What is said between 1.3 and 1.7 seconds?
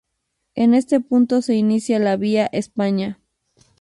se